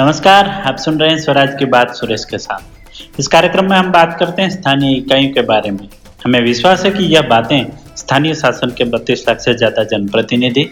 [0.00, 3.90] नमस्कार, आप सुन रहे हैं स्वराज की बात सुरेश के साथ। इस कार्यक्रम में हम
[3.92, 5.88] बात करते हैं स्थानीय इकाइयों के बारे में।
[6.24, 7.66] हमें विश्वास है कि यह बातें
[7.96, 10.64] स्थानीय शासन के बत्तीस लाख से ज़्यादा जनप्रतिनिधि,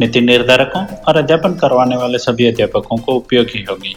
[0.00, 3.96] नीति निर्धारकों और अध्यापन करवाने वाले सभी अध्यापकों को उपयोगी होगी।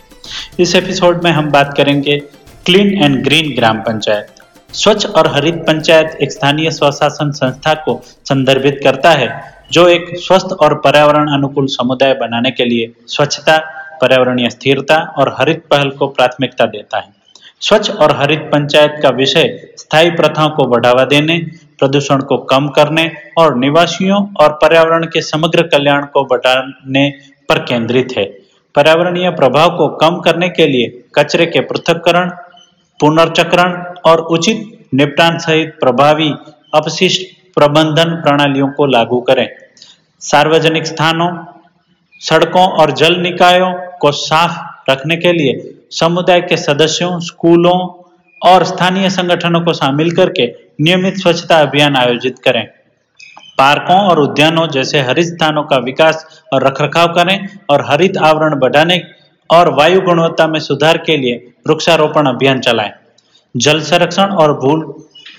[0.59, 2.17] इस एपिसोड में हम बात करेंगे
[2.65, 4.41] क्लीन एंड ग्रीन ग्राम पंचायत।
[4.73, 9.29] स्वच्छ और हरित पंचायत एक स्थानीय स्वशासन संस्था को संदर्भित करता है,
[9.71, 13.61] जो एक स्वस्थ और पर्यावरण अनुकूल समुदाय बनाने के लिए स्वच्छता
[14.01, 17.13] पर्यावरणीय स्थिरता और हरित पहल को प्राथमिकता देता है।
[17.61, 21.37] स्वच्छ और हरित पंचायत का विषय स्थायी प्रथाओं को बढ़ावा देने,
[21.79, 27.09] प्रदूषण को कम करने और निवासियों और पर्यावरण के समग्र कल्याण को बढ़ाने
[27.49, 28.25] पर केंद्रित है।
[28.75, 32.29] पर्यावरणीय प्रभाव को कम करने के लिए कचरे के पृथककरण,
[32.99, 33.73] पुनर्चक्रण
[34.05, 36.29] और उचित निपटान सहित प्रभावी
[36.73, 39.47] अपशिष्ट प्रबंधन प्रणालियों को लागू करें।
[40.21, 41.31] सार्वजनिक स्थानों,
[42.21, 47.77] सड़कों और जल निकायों को साफ़ रखने के लिए समुदाय के सदस्यों, स्कूलों
[48.41, 50.45] और स्थानीय संगठनों को शामिल करके
[50.81, 52.65] नियमित स्वच्छता अभियान आयोजित करें।
[53.57, 59.01] पार्कों और उद्यानों जैसे हरित स्थानों का विकास और रखरखाव करें और हरित आवरण बढ़ाने
[59.49, 62.91] और वायु गुणवत्ता में सुधार के लिए वृक्षारोपण अभियान चलाएँ।
[63.57, 64.93] जल संरक्षण और भूल,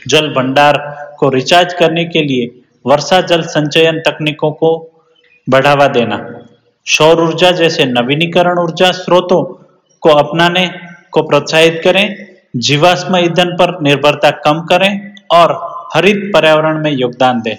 [0.08, 0.78] जल भंडार
[1.18, 4.70] को रिचार्ज करने के लिए वर्षा जल संचयन तकनीकों को
[5.48, 6.16] बढ़ावा देना।
[6.90, 9.42] सौर ऊर्जा जैसे नवीनीकरण ऊर्जा स्रोतों
[10.02, 10.66] को अपनाने
[11.12, 12.16] को प्रोत्साहित करें,
[12.58, 15.52] जीवाश्म ईंधन पर निर्भरता कम करें और
[15.94, 17.56] हरित पर्यावरण में योगदान दें।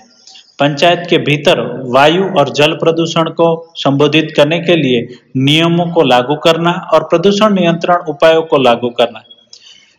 [0.59, 1.59] पंचायत के भीतर
[1.93, 5.07] वायु और जल प्रदूषण को संबोधित करने के लिए
[5.37, 9.23] नियमों को लागू करना और प्रदूषण नियंत्रण उपायों को लागू करना।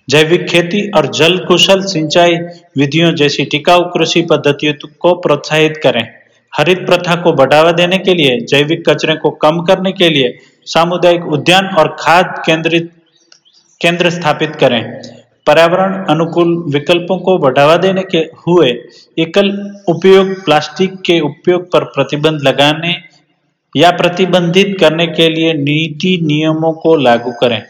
[0.09, 2.37] जैविक खेती और जल कुशल सिंचाई
[2.79, 6.03] विधियों जैसी टिकाऊ कृषि पद्धतियों को प्रोत्साहित करें।
[6.53, 11.27] हरित प्रथा को बढ़ावा देने के लिए, जैविक कचरे को कम करने के लिए सामुदायिक
[11.27, 12.91] उद्यान और खाद केंद्रित,
[13.81, 14.83] केंद्र स्थापित करें।
[15.47, 18.69] पर्यावरण अनुकूल विकल्पों को बढ़ावा देने के हुए
[19.19, 19.49] एकल
[19.89, 22.95] उपयोग प्लास्टिक के उपयोग पर प्रतिबंध लगाने
[23.77, 27.63] या प्रतिबंधित करने के लिए नीति नियमों को लागू करें।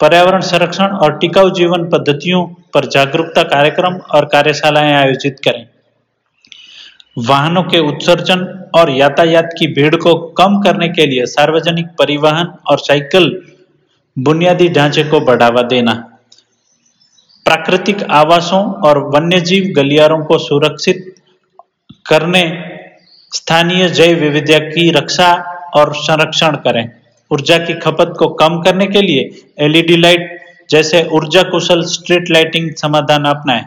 [0.00, 5.66] पर्यावरण संरक्षण और टिकाऊ जीवन पद्धतियों पर जागरूकता कार्यक्रम और कार्यशालाएँ आयोजित करें।
[7.16, 8.40] वाहनों के उत्सर्जन
[8.74, 13.30] और यातायात की भीड़ को कम करने के लिए सार्वजनिक परिवहन और साइकिल
[14.16, 15.92] बुनियादी ढांचे को बढ़ावा देना।
[17.46, 21.14] प्राकृतिक आवासों और वन्यजीव गलियारों को सुरक्षित
[22.06, 22.42] करने
[23.32, 25.32] स्थानीय जैव विविधता की रक्षा
[25.76, 26.88] और संरक्षण करें।
[27.30, 30.38] ऊर्जा की खपत को कम करने के लिए एलईडी लाइट
[30.70, 33.64] जैसे ऊर्जा कुशल स्ट्रीट लाइटिंग समाधान अपनाएँ।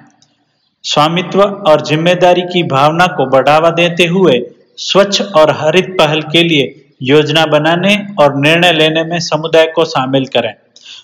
[0.85, 4.39] स्वामित्व और ज़िम्मेदारी की भावना को बढ़ावा देते हुए
[4.77, 10.25] स्वच्छ और हरित पहल के लिए योजना बनाने और निर्णय लेने में समुदाय को शामिल
[10.25, 10.53] करें।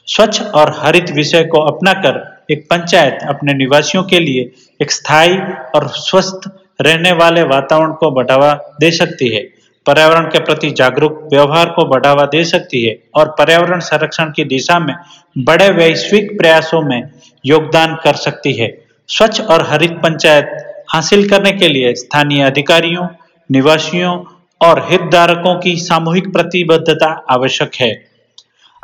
[0.07, 4.49] स्वच्छ और हरित विषय को अपनाकर एक पंचायत अपने निवासियों के लिए
[4.79, 5.37] एक स्थायी
[5.75, 6.49] और स्वस्थ
[6.81, 9.41] रहने वाले वातावरण को बढ़ावा दे सकती है।
[9.85, 14.79] पर्यावरण के प्रति जागरूक व्यवहार को बढ़ावा दे सकती है और पर्यावरण संरक्षण की दिशा
[14.79, 14.95] में
[15.35, 17.01] बड़े वैश्विक प्रयासों में
[17.45, 18.67] योगदान कर सकती है।
[19.09, 23.07] स्वच्छ और हरित पंचायत हासिल करने के लिए स्थानीय अधिकारियों,
[23.49, 24.13] निवासियों
[24.61, 27.91] और हितधारकों की सामूहिक प्रतिबद्धता आवश्यक है।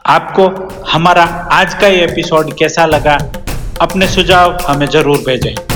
[0.05, 0.47] आपको
[0.91, 1.23] हमारा
[1.53, 3.17] आज का ये एपिसोड कैसा लगा,
[3.81, 5.70] अपने सुझाव हमें ज़रूर भेजें।